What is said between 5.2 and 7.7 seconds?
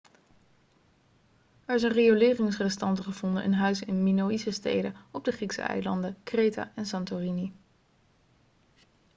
de griekse eilanden kreta en santorini